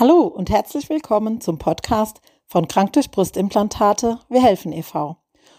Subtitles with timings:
[0.00, 5.18] Hallo und herzlich willkommen zum Podcast von Krank durch Brustimplantate Wir helfen e.V.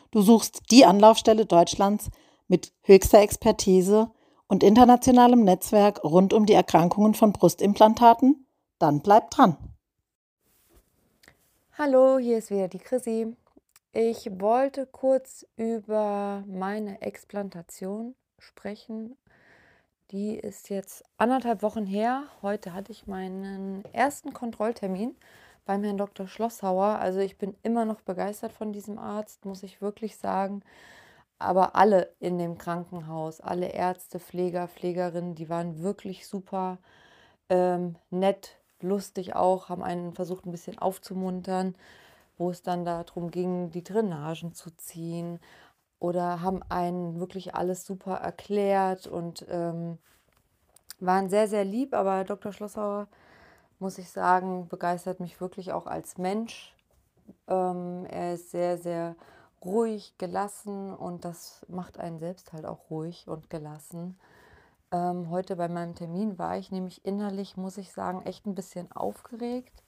[0.10, 2.10] Du suchst die Anlaufstelle Deutschlands
[2.48, 4.10] mit höchster Expertise
[4.48, 8.48] und internationalem Netzwerk rund um die Erkrankungen von Brustimplantaten?
[8.80, 9.58] Dann bleib dran.
[11.78, 13.38] Hallo, hier ist wieder die Chrissy.
[13.94, 19.16] Ich wollte kurz über meine Explantation sprechen.
[20.12, 22.24] Die ist jetzt anderthalb Wochen her.
[22.42, 25.16] Heute hatte ich meinen ersten Kontrolltermin
[25.66, 26.28] beim Herrn Dr.
[26.28, 27.00] Schlosshauer.
[27.00, 30.64] Also ich bin immer noch begeistert von diesem Arzt, muss ich wirklich sagen.
[31.40, 36.78] Aber alle in dem Krankenhaus, alle Ärzte, Pfleger, Pflegerinnen, die waren wirklich super
[37.48, 41.74] ähm, nett, lustig auch, haben einen versucht ein bisschen aufzumuntern,
[42.38, 45.40] wo es dann darum ging, die Drainagen zu ziehen
[46.02, 50.00] oder haben einen wirklich alles super erklärt und ähm,
[51.00, 51.94] waren sehr, sehr lieb.
[51.94, 52.52] Aber Dr.
[52.52, 53.08] Schlossauer,
[53.78, 56.76] muss ich sagen, begeistert mich wirklich auch als Mensch.
[57.48, 59.16] Ähm, er ist sehr, sehr
[59.64, 64.20] ruhig, gelassen und das macht einen selbst halt auch ruhig und gelassen.
[64.92, 68.92] Ähm, heute bei meinem Termin war ich nämlich innerlich, muss ich sagen, echt ein bisschen
[68.92, 69.84] aufgeregt,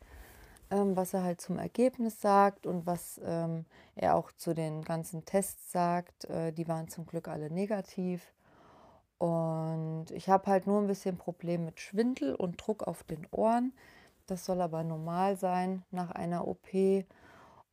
[0.73, 5.23] ähm, was er halt zum Ergebnis sagt und was ähm, er auch zu den ganzen
[5.23, 6.25] Tests sagt.
[6.25, 8.33] Äh, die waren zum Glück alle negativ.
[9.19, 13.71] Und ich habe halt nur ein bisschen Problem mit Schwindel und Druck auf den Ohren.
[14.25, 16.67] Das soll aber normal sein nach einer OP.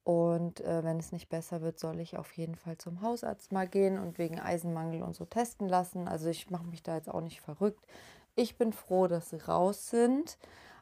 [0.04, 3.66] Und äh, wenn es nicht besser wird, soll ich auf jeden Fall zum Hausarzt mal
[3.66, 6.06] gehen und wegen Eisenmangel und so testen lassen.
[6.06, 7.86] Also ich mache mich da jetzt auch nicht verrückt.
[8.36, 10.38] Ich bin froh, dass sie raus sind.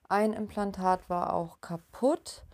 [0.09, 2.47] Ein Implantat war auch kaputt,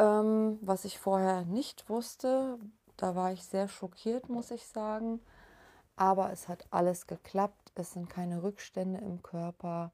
[0.00, 2.58] ähm, was ich vorher nicht wusste.
[2.96, 5.20] Da war ich sehr schockiert, muss ich sagen.
[5.94, 7.70] Aber es hat alles geklappt.
[7.76, 9.92] Es sind keine Rückstände im Körper.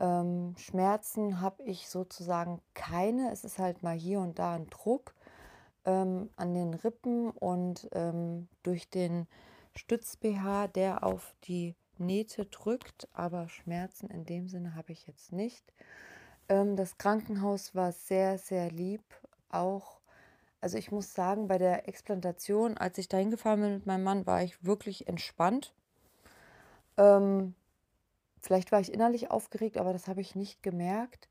[0.00, 3.30] Ähm, Schmerzen habe ich sozusagen keine.
[3.30, 5.14] Es ist halt mal hier und da ein Druck
[5.84, 9.28] ähm, an den Rippen und ähm, durch den
[9.76, 15.72] Stütz-BH, der auf die Nähte drückt, aber Schmerzen in dem Sinne habe ich jetzt nicht.
[16.48, 19.02] Ähm, das Krankenhaus war sehr, sehr lieb.
[19.50, 20.00] Auch,
[20.60, 24.26] also ich muss sagen, bei der Explantation, als ich da hingefahren bin mit meinem Mann,
[24.26, 25.74] war ich wirklich entspannt.
[26.96, 27.54] Ähm,
[28.40, 31.28] vielleicht war ich innerlich aufgeregt, aber das habe ich nicht gemerkt.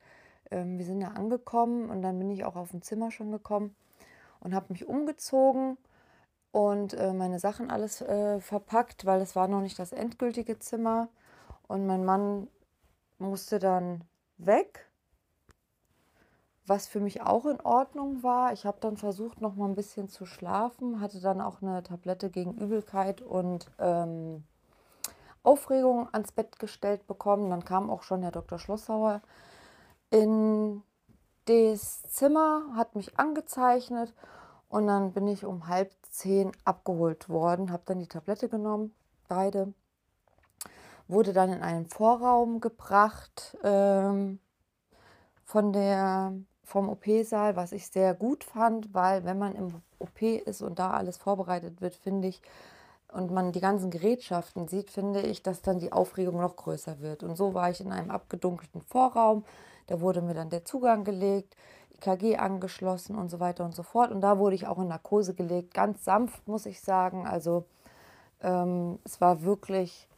[0.51, 3.75] Ähm, wir sind ja angekommen und dann bin ich auch auf dem Zimmer schon gekommen
[4.39, 5.77] und habe mich umgezogen
[6.51, 11.09] und äh, meine Sachen alles äh, verpackt, weil es war noch nicht das endgültige Zimmer.
[11.67, 12.47] Und mein Mann
[13.19, 14.03] musste dann
[14.37, 14.86] weg,
[16.67, 18.53] was für mich auch in Ordnung war.
[18.53, 22.29] Ich habe dann versucht, noch mal ein bisschen zu schlafen, hatte dann auch eine Tablette
[22.29, 24.43] gegen Übelkeit und ähm,
[25.43, 27.49] Aufregung ans Bett gestellt bekommen.
[27.49, 28.59] Dann kam auch schon der Dr.
[28.59, 29.21] Schlosshauer
[30.09, 30.83] in
[31.45, 34.13] das Zimmer, hat mich angezeichnet
[34.69, 38.93] und dann bin ich um halb zehn abgeholt worden, habe dann die Tablette genommen,
[39.29, 39.73] beide,
[41.07, 44.39] wurde dann in einen Vorraum gebracht ähm,
[45.45, 46.33] von der,
[46.67, 50.91] vom OP-Saal, was ich sehr gut fand, weil wenn man im OP ist und da
[50.91, 52.41] alles vorbereitet wird, finde ich,
[53.13, 57.23] und man die ganzen Gerätschaften sieht, finde ich, dass dann die Aufregung noch größer wird.
[57.23, 59.45] Und so war ich in einem abgedunkelten Vorraum.
[59.87, 61.55] Da wurde mir dann der Zugang gelegt,
[61.95, 64.11] EKG angeschlossen und so weiter und so fort.
[64.11, 67.25] Und da wurde ich auch in Narkose gelegt, ganz sanft, muss ich sagen.
[67.25, 67.63] Also
[68.41, 70.09] ähm, es war wirklich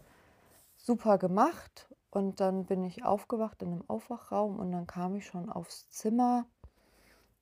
[0.78, 1.89] super gemacht.
[2.12, 6.46] Und dann bin ich aufgewacht in einem Aufwachraum und dann kam ich schon aufs Zimmer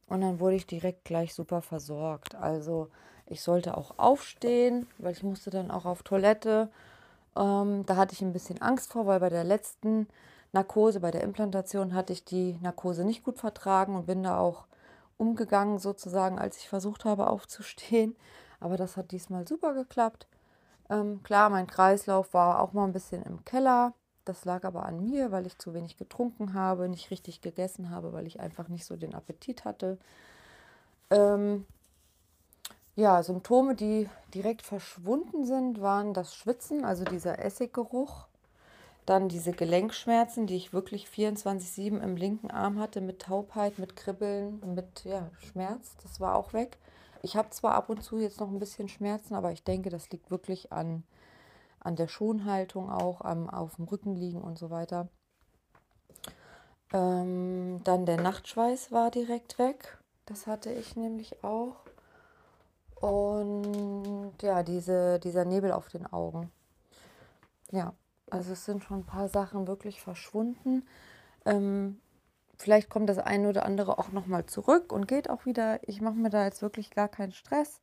[0.08, 2.36] und dann wurde ich direkt gleich super versorgt.
[2.36, 2.90] Also
[3.26, 6.70] ich sollte auch aufstehen, weil ich musste dann auch auf Toilette.
[7.36, 10.08] Ähm, da hatte ich ein bisschen Angst vor, weil bei der letzten
[10.54, 14.66] Narkose, bei der Implantation hatte ich die Narkose nicht gut vertragen und bin da auch
[15.18, 18.16] umgegangen sozusagen, als ich versucht habe aufzustehen.
[18.60, 20.28] Aber das hat diesmal super geklappt.
[20.90, 23.94] Ähm, klar, mein Kreislauf war auch mal ein bisschen im Keller.
[24.28, 28.14] Das lag aber an mir, weil ich zu wenig getrunken habe, nicht richtig gegessen habe,
[28.14, 29.98] weil ich einfach nicht so den Appetit hatte.
[31.10, 31.66] Ähm,
[32.96, 38.28] ja, Symptome, die direkt verschwunden sind, waren das Schwitzen, also dieser Essiggeruch
[39.08, 44.62] dann diese Gelenkschmerzen, die ich wirklich 24-7 im linken Arm hatte, mit Taubheit, mit Kribbeln,
[44.76, 45.96] mit ja, Schmerz.
[46.04, 46.78] Das war auch weg.
[47.24, 50.10] Ich habe zwar ab und zu jetzt noch ein bisschen Schmerzen, aber ich denke, das
[50.10, 51.04] liegt wirklich an,
[51.80, 55.08] an der Schonhaltung auch, am auf dem Rücken liegen und so weiter.
[56.94, 59.98] Ähm, dann der Nachtschweiß war direkt weg.
[60.26, 61.76] Das hatte ich nämlich auch.
[62.96, 66.52] Und ja, diese, dieser Nebel auf den Augen.
[67.72, 67.94] Ja,
[68.30, 70.88] also es sind schon ein paar Sachen wirklich verschwunden.
[71.46, 72.00] Ähm,
[72.58, 75.80] vielleicht kommt das eine oder andere auch nochmal zurück und geht auch wieder.
[75.88, 77.82] Ich mache mir da jetzt wirklich gar keinen Stress.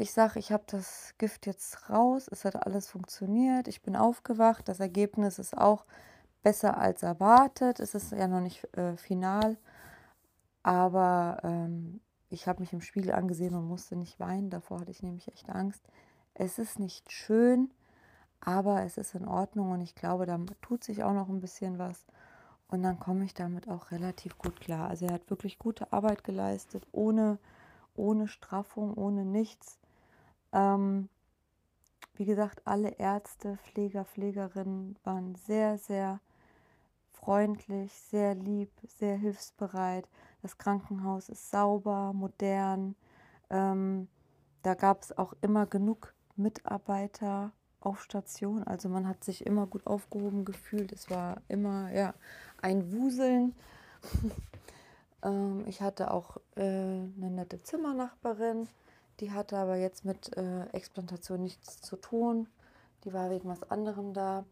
[0.00, 4.68] Ich sage, ich habe das Gift jetzt raus, es hat alles funktioniert, ich bin aufgewacht,
[4.68, 5.84] das Ergebnis ist auch
[6.44, 9.56] besser als erwartet, es ist ja noch nicht äh, final,
[10.62, 12.00] aber ähm,
[12.30, 15.50] ich habe mich im Spiegel angesehen und musste nicht weinen, davor hatte ich nämlich echt
[15.50, 15.82] Angst.
[16.34, 17.72] Es ist nicht schön,
[18.40, 21.78] aber es ist in Ordnung und ich glaube, da tut sich auch noch ein bisschen
[21.78, 22.06] was.
[22.68, 24.88] Und dann komme ich damit auch relativ gut klar.
[24.90, 27.38] Also er hat wirklich gute Arbeit geleistet, ohne,
[27.96, 29.78] ohne Straffung, ohne nichts.
[30.52, 31.08] Ähm,
[32.14, 36.20] wie gesagt, alle Ärzte, Pfleger, Pflegerinnen waren sehr, sehr
[37.12, 40.08] freundlich, sehr lieb, sehr hilfsbereit.
[40.42, 42.96] Das Krankenhaus ist sauber, modern.
[43.50, 44.08] Ähm,
[44.62, 48.64] da gab es auch immer genug Mitarbeiter auf Station.
[48.64, 50.92] Also man hat sich immer gut aufgehoben gefühlt.
[50.92, 52.14] Es war immer ja,
[52.60, 53.54] ein Wuseln.
[55.22, 58.68] ähm, ich hatte auch äh, eine nette Zimmernachbarin.
[59.20, 62.48] Die hatte aber jetzt mit äh, Explantation nichts zu tun.
[63.04, 64.44] Die war wegen was anderem da.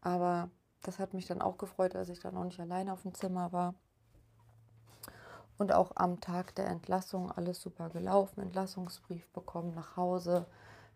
[0.00, 0.48] Aber
[0.82, 3.52] das hat mich dann auch gefreut, als ich dann auch nicht alleine auf dem Zimmer
[3.52, 3.74] war.
[5.58, 8.40] Und auch am Tag der Entlassung alles super gelaufen.
[8.40, 10.46] Entlassungsbrief bekommen nach Hause,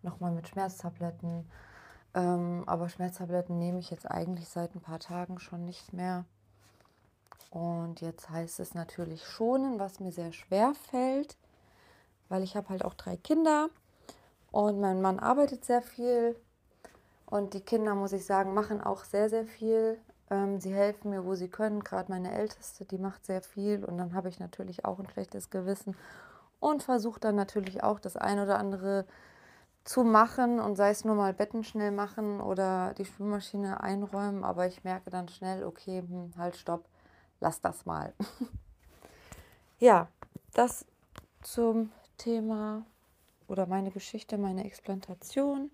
[0.03, 1.49] nochmal mit Schmerztabletten.
[2.15, 6.25] Ähm, aber Schmerztabletten nehme ich jetzt eigentlich seit ein paar Tagen schon nicht mehr.
[7.51, 11.37] Und jetzt heißt es natürlich schonen, was mir sehr schwer fällt
[12.29, 13.69] weil ich habe halt auch drei Kinder
[14.51, 16.37] und mein Mann arbeitet sehr viel
[17.27, 19.99] und die Kinder, muss ich sagen, machen auch sehr, sehr viel.
[20.31, 21.83] Ähm, sie helfen mir, wo sie können.
[21.83, 25.51] Gerade meine Älteste, die macht sehr viel und dann habe ich natürlich auch ein schlechtes
[25.51, 25.97] Gewissen
[26.61, 29.07] und versuche dann natürlich auch das ein oder andere
[29.85, 34.67] zu machen und sei es nur mal Betten schnell machen oder die Spülmaschine einräumen, aber
[34.67, 36.85] ich merke dann schnell, okay, hm, halt, stopp,
[37.41, 38.13] lass das mal.
[39.79, 40.09] ja,
[40.55, 40.87] das
[41.43, 42.85] zum Thema
[43.49, 45.71] oder meine Geschichte, meine Explantation.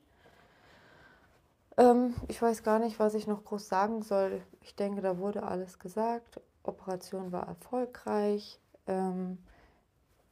[1.77, 4.43] Ähm, ich weiß gar nicht, was ich noch groß sagen soll.
[4.61, 6.41] Ich denke, da wurde alles gesagt.
[6.63, 8.59] Operation war erfolgreich.
[8.87, 9.39] Ähm,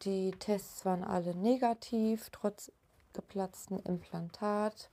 [0.03, 2.73] die Tests waren alle negativ, trotz
[3.13, 4.91] geplatzten Implantat.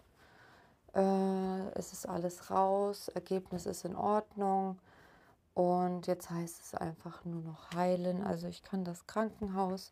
[0.94, 4.80] Äh, es ist alles raus, Ergebnis ist in Ordnung.
[5.54, 8.24] Und jetzt heißt es einfach nur noch heilen.
[8.24, 9.92] Also ich kann das Krankenhaus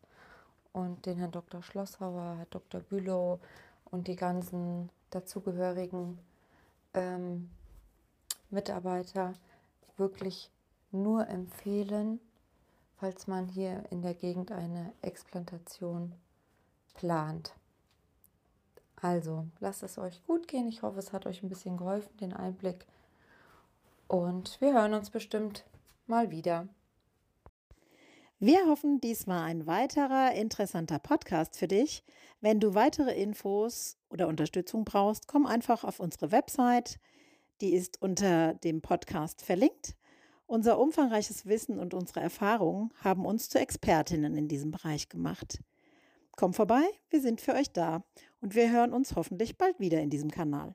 [0.76, 1.62] und den Herrn Dr.
[1.62, 2.82] Schlosshauer, Herr Dr.
[2.82, 3.40] Bülow
[3.86, 6.18] und die ganzen dazugehörigen
[6.92, 7.48] ähm,
[8.50, 9.32] Mitarbeiter
[9.96, 10.50] wirklich
[10.92, 12.20] nur empfehlen,
[12.98, 16.12] falls man hier in der Gegend eine Explantation
[16.92, 17.54] plant.
[19.00, 20.68] Also, lasst es euch gut gehen.
[20.68, 22.86] Ich hoffe, es hat euch ein bisschen geholfen, den Einblick.
[24.08, 25.64] Und wir hören uns bestimmt
[26.06, 26.68] mal wieder.
[28.38, 32.04] Wir hoffen, dies war ein weiterer interessanter Podcast für dich.
[32.42, 37.00] Wenn du weitere Infos oder Unterstützung brauchst, komm einfach auf unsere Website.
[37.62, 39.96] Die ist unter dem Podcast verlinkt.
[40.44, 45.62] Unser umfangreiches Wissen und unsere Erfahrungen haben uns zu Expertinnen in diesem Bereich gemacht.
[46.32, 48.04] Komm vorbei, wir sind für euch da
[48.42, 50.74] und wir hören uns hoffentlich bald wieder in diesem Kanal.